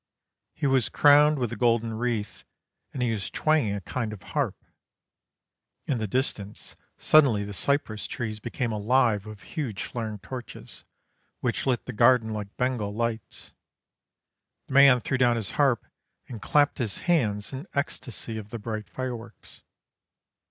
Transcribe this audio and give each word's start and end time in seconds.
He 0.55 0.65
was 0.65 0.89
crowned 0.89 1.37
with 1.37 1.53
a 1.53 1.55
golden 1.55 1.93
wreath, 1.93 2.43
and 2.91 3.03
he 3.03 3.11
was 3.11 3.29
twanging 3.29 3.75
a 3.75 3.81
kind 3.81 4.11
of 4.13 4.23
harp. 4.23 4.55
In 5.85 5.99
the 5.99 6.07
distance 6.07 6.75
suddenly 6.97 7.43
the 7.43 7.53
cypress 7.53 8.07
trees 8.07 8.39
became 8.39 8.71
alive 8.71 9.27
with 9.27 9.41
huge 9.41 9.83
flaring 9.83 10.17
torches, 10.17 10.85
which 11.41 11.67
lit 11.67 11.85
the 11.85 11.93
garden 11.93 12.33
like 12.33 12.57
Bengal 12.57 12.91
lights. 12.91 13.53
The 14.65 14.73
man 14.73 15.01
threw 15.01 15.19
down 15.19 15.35
his 15.35 15.51
harp 15.51 15.85
and 16.27 16.41
clapped 16.41 16.79
his 16.79 17.01
hands 17.05 17.53
in 17.53 17.67
ecstasy 17.75 18.39
at 18.39 18.49
the 18.49 18.57
bright 18.57 18.89
fireworks. 18.89 19.61